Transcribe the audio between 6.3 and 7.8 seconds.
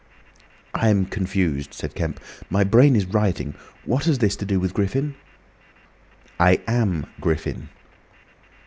"I am Griffin."